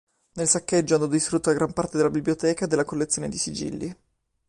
Nel 0.33 0.47
saccheggio 0.47 0.95
andò 0.95 1.05
distrutta 1.05 1.53
gran 1.53 1.73
parte 1.73 1.97
della 1.97 2.07
ricca 2.09 2.17
biblioteca 2.31 2.65
e 2.65 2.67
della 2.67 2.85
collezione 2.85 3.29
di 3.29 3.37
sigilli. 3.37 3.95